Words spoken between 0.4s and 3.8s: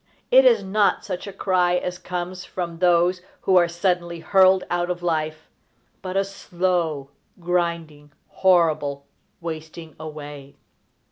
is not such a cry as comes from those who are